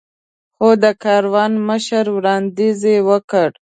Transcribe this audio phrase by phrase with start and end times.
[0.55, 3.49] خو د کاروان مشر وړاندیز وکړ.